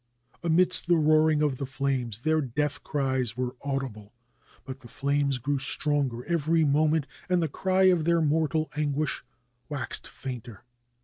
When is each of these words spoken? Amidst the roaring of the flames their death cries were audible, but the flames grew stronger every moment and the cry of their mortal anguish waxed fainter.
Amidst 0.41 0.87
the 0.87 0.95
roaring 0.95 1.43
of 1.43 1.57
the 1.57 1.65
flames 1.67 2.21
their 2.23 2.41
death 2.41 2.83
cries 2.83 3.37
were 3.37 3.55
audible, 3.61 4.15
but 4.65 4.79
the 4.79 4.87
flames 4.87 5.37
grew 5.37 5.59
stronger 5.59 6.25
every 6.25 6.63
moment 6.63 7.05
and 7.29 7.39
the 7.39 7.47
cry 7.47 7.83
of 7.83 8.03
their 8.03 8.19
mortal 8.19 8.71
anguish 8.75 9.23
waxed 9.69 10.07
fainter. 10.07 10.63